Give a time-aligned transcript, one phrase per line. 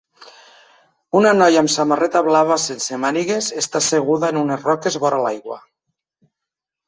[1.17, 5.59] Una noia amb una samarreta blava sense mànigues està asseguda en unes roques vora l'aigua